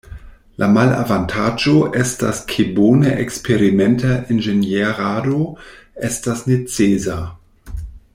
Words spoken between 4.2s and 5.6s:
inĝenierado